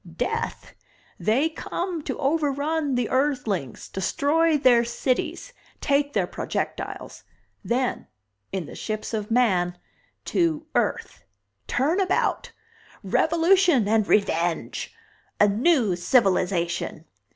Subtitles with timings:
[0.17, 0.73] "Death!
[1.19, 7.23] They come to overrun the Earthlings, destroy their cities, take their projectiles.
[7.63, 8.07] Then
[8.51, 9.77] in the ships of man
[10.25, 11.23] to Earth!
[11.67, 12.51] Turnabout!
[13.03, 14.91] Revolution and Revenge!
[15.39, 17.05] A new civilization!